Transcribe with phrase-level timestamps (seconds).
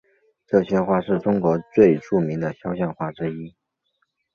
[0.47, 3.55] 这些画是中国最著名的肖像画之一。